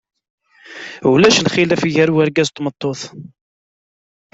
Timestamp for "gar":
1.93-2.09